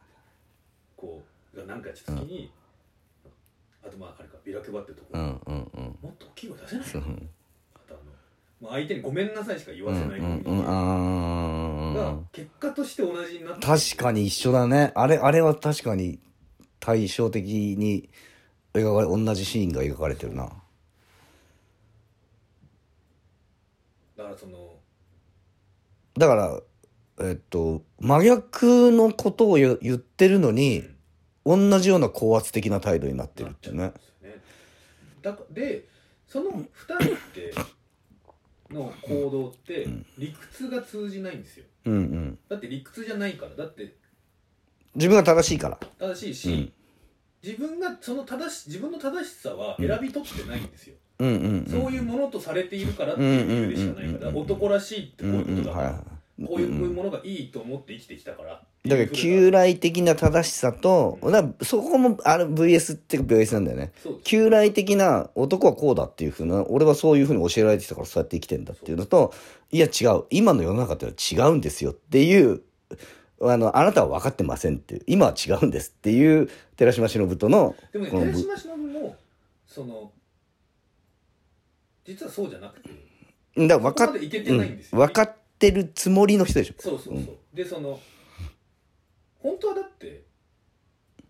[0.97, 1.23] こ
[1.55, 2.53] うが何かやった時に、
[3.85, 5.99] あとまああれかビラ配ってるところ、あうんうんうん。
[6.03, 7.19] もっと大きい声出せないの、
[8.61, 12.21] まあ、相手に「ごめんなさい」しか言わせないコミュニテうんうんィあがー。
[12.33, 14.93] 結果として同じになって確かに一緒だね。
[14.95, 16.19] あれあれは確かに
[16.81, 17.45] 対照的
[17.79, 18.09] に
[18.75, 20.51] 描かれ同じシーンが描かれてるな。
[24.17, 24.77] だからその
[26.17, 26.61] だから
[27.29, 30.85] えっと真逆のことを言言ってるのに、
[31.47, 33.93] 同じような高圧的な態度になってるっていうね。
[34.21, 34.35] でね。
[35.23, 35.87] だかで
[36.27, 37.55] その2人って
[38.71, 39.87] の行動って
[40.19, 41.65] 理屈が通じないんですよ。
[41.87, 42.39] うんうん。
[42.49, 43.55] だって理屈じゃないから。
[43.57, 43.95] だって
[44.95, 45.79] 自分が正しいから。
[45.99, 46.73] 正しいし、うん。
[47.43, 51.67] 自分がその正し自分の正しさは選び取ってないんですよ、うんうんうん。
[51.67, 56.05] そういうものとされているからっていう理由でしかないから、男らしいってこういうことだから、
[56.47, 61.19] こういうものがいいと思って生きてきたからだから旧来的な正しさと、
[61.63, 63.93] そこもある VS っていうか VS なんだよね。
[64.23, 69.35] 旧来的な男はこうだっていうふうな俺はそういうふうに教えられてきたからそうやって生きてんだっていうのと
[69.73, 70.25] いや違う。
[70.31, 72.63] 今の世の中ってのは違うんですよっていう
[73.43, 75.03] あのあなたは分かってませんっていう。
[75.07, 79.17] 今は違うんですっていう寺島しのぶとのでもね寺島しのぶも
[79.67, 80.13] その
[82.07, 82.91] 実はそうじゃなくて
[83.67, 86.75] だから分かっそこまでいけてないん分かってるつもりの人でしょ。
[86.79, 87.99] そうそうそう、でその
[89.39, 90.25] 本当はだって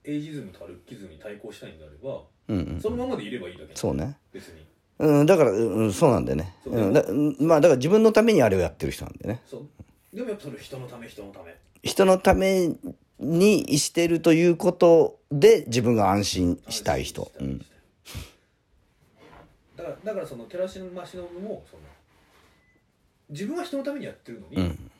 [0.04, 4.16] エイジズムとかルッキズムに対抗したいんであればうんうんそのままでいればいいだけそうね。
[4.32, 4.66] 別に。
[5.00, 6.54] うん、だから、うん、そうなんだよね。
[6.64, 6.74] そう。
[6.74, 9.42] うん、だうんまあ、だから自分のためにあれをやってる人なんだよね。
[9.46, 10.16] そう。
[10.16, 11.54] でもやっぱそれ人のため人のため。
[11.82, 12.70] 人のため
[13.20, 17.30] にしてるということで自分が安心したい人。
[17.38, 17.58] うん。
[19.76, 21.82] だからだからその寺島しのぶもその
[23.30, 24.90] 自分は人のためにやってるのに、うん。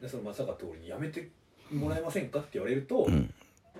[0.00, 1.30] でその松坂桃李にやめて
[1.70, 3.32] もらえませんかって言われると、ん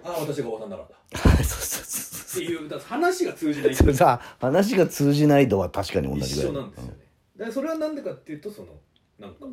[0.05, 3.75] ああ私がおばさんだからだそうそうそっていうだから話が通じないう。
[3.75, 6.51] それさ、話が通じない度は確かに同じ一ぐらい。
[6.51, 6.93] 緒なんですよね、
[7.37, 8.69] だからそれはなんでかっていうとその
[9.19, 9.47] なんか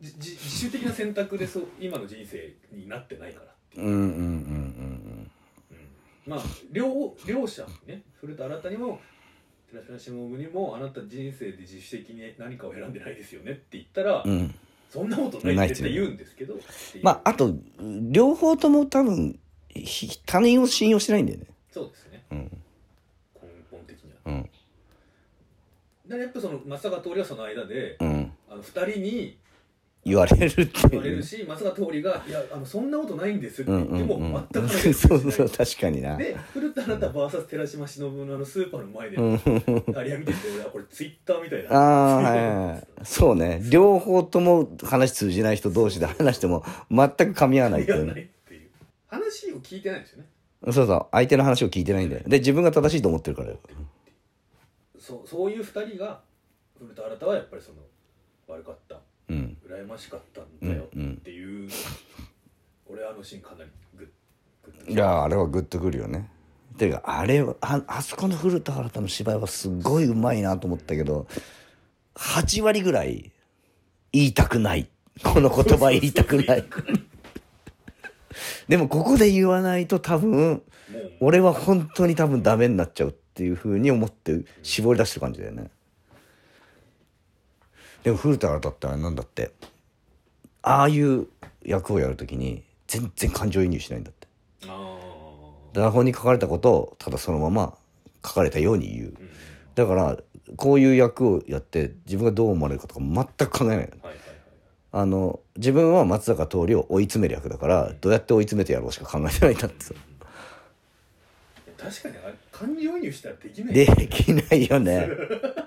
[0.00, 5.30] じじ自主的な選択でそう今の人生になってないからっていううんうんうんうん
[6.26, 6.40] まあ
[6.72, 9.00] 両両者にねそれとあなたにも
[9.70, 14.30] 寺島しのぶにもあなた人生で自主的に何かを選んでないですよねって言ったら、うん。
[14.30, 14.54] うん。
[14.90, 16.54] そんなことないって言うんですけど
[17.02, 17.54] まあ、あと、
[18.10, 21.46] 両方とも多分、ひ他人を信用してないんだよね。
[21.70, 22.38] そうですねうん。
[23.40, 24.42] 根本的にはうん。
[24.42, 28.32] だからやっぱその松坂桃李はその間で、うん。
[28.50, 29.38] あの2人に
[30.04, 31.10] 言われるって言われ。
[31.10, 34.46] るし松坂桃李が「いやあのそんなことないんです」ってうん言っても。
[34.52, 36.16] 全く話そうそう、確かにな。
[36.16, 39.34] で古田新太 VS 寺島しのぶのあのスーパーの前でうん。
[39.96, 43.04] あれ見てて俺はこれツイッターみたいなああ、はい。
[43.04, 43.62] そうね。
[43.70, 48.30] 両方とも話通じない人同士で話しても全く噛み合わないっていうね。
[49.08, 50.28] 話を聞いてないんですよね
[50.72, 51.06] そうそう。
[51.12, 52.22] 相手の話を聞いてないんだよ。
[52.26, 53.58] で、自分が正しいと思ってるからよ。
[54.98, 56.20] そうそういう2人が
[56.78, 57.78] 古田新太はやっぱりその
[58.46, 59.56] 悪かったうん。
[59.66, 61.68] 羨ましかったんだようんうんっていう、
[62.86, 64.08] 俺あのシーンかなりグッ
[64.64, 66.28] グッといや、あれはグッとくるよね。
[66.80, 71.26] ていうか、あれは、ああそこの古田新太の芝居はすごいうまいなと思ったけど、
[72.14, 73.30] 8割ぐらい
[74.12, 74.88] 言いたくない。
[75.22, 76.64] この言葉言いたくない。
[78.68, 80.62] でもここで言わないと多分、
[81.20, 85.70] 俺は本当に多分ダメになっちゃうっていうふうに思って絞り出してる感じだよね
[88.02, 89.50] でも古田新太ってなんだって
[90.62, 91.26] ああいう
[91.62, 94.26] 役をやるときに全然感情移入しないんだって。
[94.68, 94.98] あ
[95.72, 97.74] 台本に書かれたことをただそのまま
[98.26, 99.14] 書かれたように言う。
[99.16, 99.30] あ、うん
[99.74, 100.18] だから
[100.56, 103.82] こういう役をやって自分がどう思われるかとか全く考えないの。
[103.82, 104.16] はいはいはい。
[104.92, 109.84] あの自分は松坂桃李を追い詰める役だからどうやって追い詰めてやろうしか考えてないんだって。
[109.84, 109.94] さ
[111.78, 115.08] 確かにあれ感情移入したらできないできないよね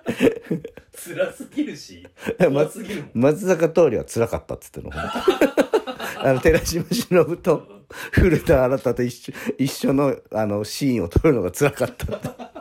[0.96, 2.06] 辛すぎるし
[2.40, 3.12] ま怖すぎるもん。
[3.14, 4.90] 松坂桃李は辛かったっつっての？
[4.92, 5.02] 本
[6.22, 12.54] 当あの寺島しのぶと古田新太と一緒一緒のあのシーンを撮るのが辛かったって。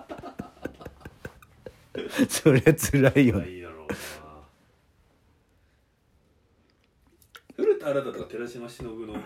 [2.29, 3.51] そりゃ辛いよね。
[3.51, 3.97] いいだろうな。
[7.57, 9.17] 古田新太とか寺島しのぶの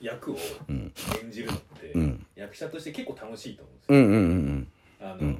[0.00, 0.36] 役を
[0.68, 2.26] 演じるのって、うん。
[2.34, 4.68] 役者として結構楽しいと思うんですよ、うんうんうん
[5.00, 5.36] あの、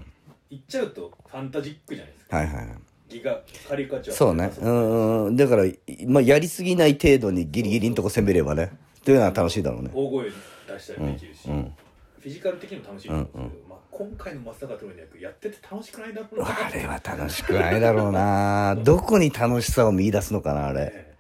[0.53, 2.67] 言っちゃうとファンタジックじゃないですか、はいはいはい。
[3.09, 4.53] ギガカリカチュアそうね。
[4.61, 5.37] うんうん。
[5.37, 5.65] だから、
[6.07, 8.71] まあ、やりすぎない程度にギリギリのとこ攻めればね。
[9.03, 9.91] というのは楽しいだろうね。
[9.95, 10.33] 大声出
[10.79, 11.73] したりできるし、うん
[12.21, 16.67] フィジカル的にも楽しいと思うんですけど、まあ、今回の松坂桃李の役やってて楽しくないだろうな。
[16.67, 18.77] あれは楽しくないだろうな。
[18.77, 20.93] どこに楽しさを見出すのかなあれ。
[20.95, 21.15] え。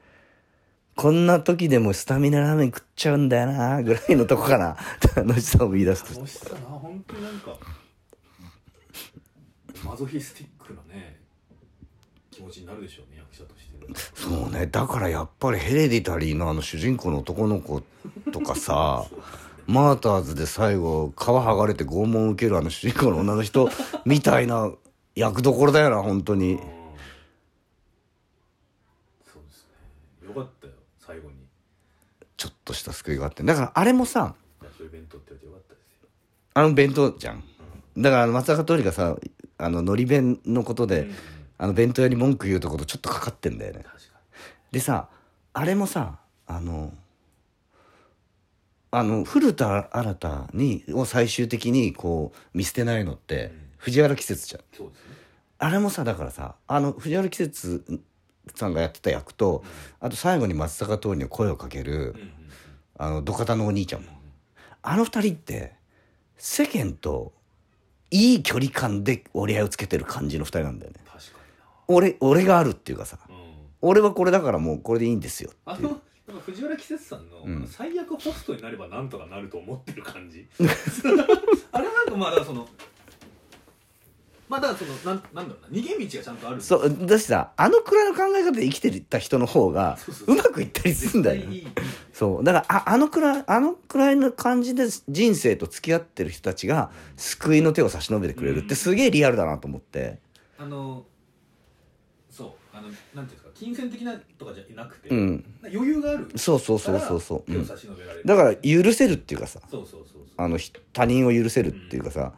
[0.95, 4.76] こんな時でもスタミナラーメン食っちゃうんだよなぐらいのとこかな。
[5.16, 7.59] 楽しさを見出すとえ楽しさな本当になんか
[9.85, 11.20] マゾヒスティックなね
[12.30, 13.72] 気持ちになるでしょうね役者として。
[14.14, 14.66] そうね。
[14.66, 17.83] だからやっぱりヘレディタリーのあの主人公の男の子
[18.33, 19.05] とかさ
[19.66, 23.68] マーターズで最後皮剥がれて拷問を受けるあの主人公の女の人
[24.07, 24.72] みたいな
[25.14, 26.55] 役どころだよな本当に。
[26.55, 26.59] うん。
[26.59, 26.64] そ
[29.39, 29.66] うです
[30.22, 30.28] ね。
[30.28, 31.37] よかったよ最後に。
[32.37, 33.43] ちょっとした救いがあって。
[33.43, 34.35] だからあれもさ
[36.55, 37.45] あの弁当じゃん。
[37.97, 39.16] だから松坂桃李がさ
[39.63, 41.15] あののり弁のことで、うん。
[41.59, 43.85] あの弁当屋に文句言うとことちょっとかかってんだよね。
[44.73, 45.09] でさ
[45.53, 46.93] あれもさあの
[48.91, 53.53] あの古田新太にを最終的にこう見捨てないのって、うん。
[53.77, 54.61] 藤原季節じゃん。
[54.61, 55.05] にそうですね。
[55.59, 58.03] あれもさだからさあの藤原季節
[58.57, 59.63] さんがやってた役と、
[60.01, 62.17] あと最後に松坂桃李に声をかける、
[62.99, 64.09] あの土方のお兄ちゃんも。
[64.83, 65.75] あの二人って
[66.37, 67.33] 世間と
[68.13, 71.01] いい距離感で折り合いをつけてる感じの二人なんだよね。
[71.05, 71.39] 確か
[71.89, 73.19] 俺俺があるっていうかさ。
[73.29, 73.37] うん。
[73.81, 80.47] 俺はこれだからもうこれでいいんですよあの なんか藤原季節さんの、最悪ホストになればなんとかなると思ってる感じ。
[81.73, 82.69] あれなんかまあだからその
[84.53, 91.44] まあだそのなんなんだろうな逃げ道がちゃんとあるそうだしさあのくらいの考え方で生きてた人の方がそうまくいったりするんだよ
[92.12, 92.44] そう。
[92.44, 100.18] だからああのくらいあのくらいの感じで人生と付き合ってる人たちが救いの手を差し伸べてくれるってすげえリアルだなと思って。
[100.59, 101.07] あの
[102.30, 102.76] そう。
[102.76, 105.44] あのなんていうんですか金銭的なとかじゃなくて、うん。
[105.62, 106.30] 余裕がある。
[106.36, 109.61] そうそうそうそうそう、うん手を差し伸べられる、だから許せるっていうかさ。
[109.70, 110.22] そうそうそうそう。
[110.36, 112.34] あのひ他人を許せるっていうかさ、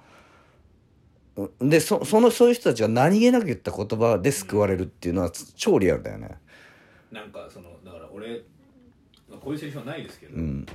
[1.60, 6.30] でそそのそういう人たちが何気なく言った言葉で救われるっていうのは超リアルだよね。
[7.10, 8.42] なんかそのだから俺
[9.40, 10.66] こういうセリフはないですけど、うん、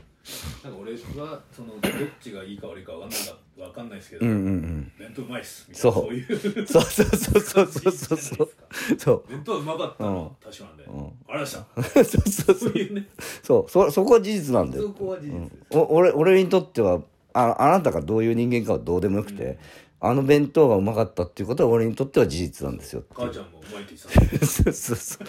[0.63, 1.91] なんか俺はそのどっ
[2.21, 3.19] ちがいいか悪いか分かんない
[3.57, 6.65] 分かんないですけど、ううそうん、弁当うまいっすみたいなそう。
[6.65, 8.17] そうそうそうそうそうそう。
[8.17, 8.49] そう
[8.97, 9.23] そう。
[9.29, 12.55] 弁当うまかったの多少なんで、うん、ありましたそうそうそう。
[12.55, 13.05] そう
[13.43, 13.69] そう。
[13.69, 14.83] そそこは事実なんだよ。
[14.83, 17.01] そこは事実、うん、お俺俺にとっては
[17.33, 19.57] ああなたがどういう人間かはどうでもよくて、うん。
[20.01, 25.27] あの弁当がうまかったっていうことは俺にとっては事実なんですよ母ちゃんもうまいって言ってそうそうそう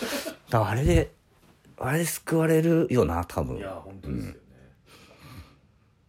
[0.51, 1.13] だからあれで
[1.79, 3.57] あれで救われるよな多分。
[3.57, 4.39] たいや本当ですよね、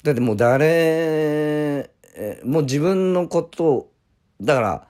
[0.03, 3.91] だってもう誰えもう自分のことを
[4.41, 4.87] だから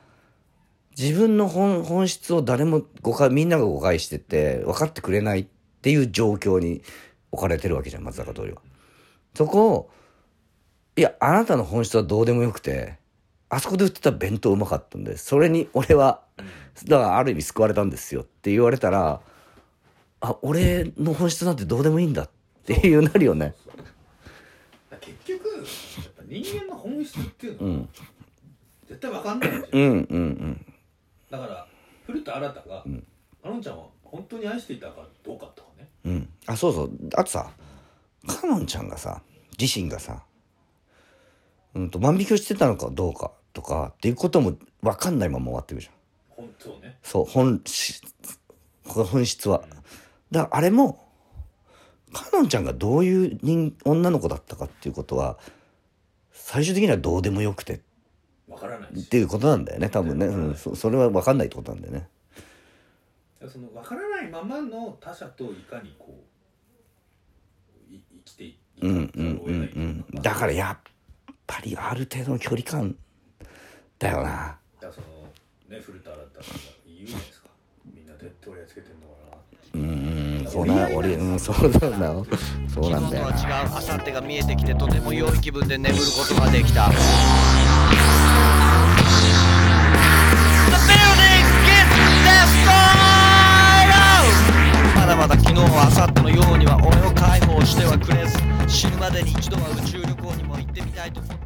[0.97, 5.47] 自分の本本質を誰も誤解みんなが誤解してて分かってくれないっ
[5.81, 6.81] ていう状況に
[7.31, 8.61] 置かれてるわけじゃん松坂桃李は。
[9.35, 9.91] そこを
[10.95, 12.97] いやあなたの本質はどうでもよくて
[13.53, 16.21] あそこで売ってた弁当うまかったんでそれに俺は
[16.85, 19.19] だからある意味救われたんですよって言われたら
[20.21, 22.29] あ俺の本質なんてどうでもいいんだっ
[22.65, 23.53] ていうなるよね。
[25.01, 25.53] 結局や
[26.09, 27.89] っぱ人間の本質っていうのはうん。
[28.87, 30.65] 絶対わかんないじゃん、うんうんうん。
[31.29, 31.67] だから
[32.05, 32.85] 古田新太が、
[33.43, 35.89] あのんちゃんは本当に愛していたかどうかとかね。
[36.05, 36.91] うん、あそうそう。
[37.15, 37.51] あとさ
[38.27, 39.21] かのんちゃんがさ
[39.59, 40.23] 自身がさ、
[41.73, 45.93] うん、と万引きをしてたのかどうかとかっていうことも分かんないまま終わってるじゃん。
[46.29, 46.97] 本当ね。
[47.03, 48.01] そう本し
[48.85, 49.63] 本質は。
[50.31, 51.07] だからあれも
[52.13, 55.37] かのんちゃんがどういう人女の子だったかっていうことは
[56.31, 57.81] 最終的にはどうでもよくて。
[58.47, 59.05] わからないし。
[59.05, 62.09] っていうことなんだよね多分ね、うん、そそれは分かんないってことなんだよね。
[63.47, 66.23] そのわからないままの他者といかにこ
[67.89, 70.05] うい生きていかうんうんうん。
[70.13, 70.91] うんだからやっ
[71.47, 72.95] ぱりある程度の距離感
[74.01, 74.23] だよな。
[74.23, 75.07] だからその
[75.69, 77.49] ね古田新太さんが言うじゃないですか。
[77.93, 79.37] みんなどうやって俺やつけてんのかな。
[79.73, 80.89] うんそうな。
[80.97, 82.25] 俺うんそうなんだよ。
[82.73, 86.89] そうなんだよ昨日となは違う明後日が見えてきてとても良い気分で眠ることができた。
[86.89, 86.97] The
[90.89, 91.93] building gets
[92.25, 93.93] destroyed!
[94.95, 98.35] まだまだ昨日は明後日のようには俺を解放してはくれず。
[98.67, 101.40] 死ぬまでに一度は宇宙旅行にも行ってみたいと思ったりも